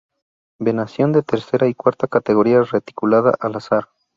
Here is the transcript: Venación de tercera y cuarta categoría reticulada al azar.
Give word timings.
Venación 0.57 1.11
de 1.11 1.21
tercera 1.21 1.67
y 1.67 1.75
cuarta 1.75 2.07
categoría 2.07 2.63
reticulada 2.63 3.35
al 3.39 3.55
azar. 3.57 3.89